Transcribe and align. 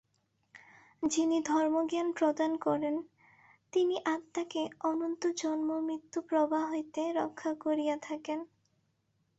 যিনি 1.03 1.37
ধর্মজ্ঞান 1.41 2.11
প্রদান 2.11 2.51
করেন, 2.57 2.95
তিনি 3.73 3.95
আত্মাকে 4.05 4.61
অনন্ত 4.83 5.27
জন্ম-মৃত্যু-প্রবাহ 5.35 6.63
হইতে 6.71 7.01
রক্ষা 7.13 7.51
করিয়া 7.53 7.95
থাকেন। 8.01 8.39